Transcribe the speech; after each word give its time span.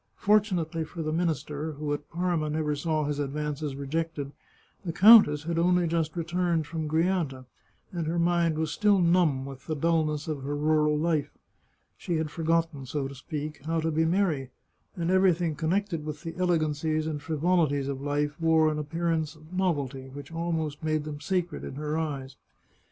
Fortunately 0.17 0.83
for 0.83 1.03
the 1.03 1.13
minister, 1.13 1.73
who 1.73 1.93
at 1.93 2.09
Parma 2.09 2.49
never 2.49 2.75
saw 2.75 3.03
his 3.03 3.19
advances 3.19 3.75
rejected, 3.75 4.31
the 4.83 4.91
countess 4.91 5.43
had 5.43 5.59
only 5.59 5.85
just 5.87 6.15
returned 6.15 6.65
from 6.65 6.87
Grianta, 6.87 7.45
and 7.91 8.07
her 8.07 8.17
mind 8.17 8.57
was 8.57 8.71
still 8.71 8.97
numb 8.97 9.45
with 9.45 9.67
the 9.67 9.75
dulness 9.75 10.27
of 10.27 10.41
her 10.41 10.55
rural 10.55 10.97
life. 10.97 11.29
She 11.99 12.15
had 12.15 12.31
forgotten, 12.31 12.87
so 12.87 13.07
to 13.07 13.13
speak, 13.13 13.63
how 13.67 13.79
to 13.79 13.91
be 13.91 14.03
merry, 14.05 14.49
and 14.95 15.11
everything 15.11 15.53
connected 15.53 16.03
with 16.03 16.23
the 16.23 16.35
elegancies 16.35 17.05
and 17.05 17.21
frivolities 17.21 17.87
of 17.87 18.01
life 18.01 18.41
wore 18.41 18.69
an 18.71 18.79
appearance 18.79 19.35
of 19.35 19.53
novelty 19.53 20.07
which 20.09 20.31
almost 20.33 20.83
made 20.83 21.03
them 21.03 21.21
sacred 21.21 21.63
in 21.63 21.75
her 21.75 21.95
eyes. 21.95 22.37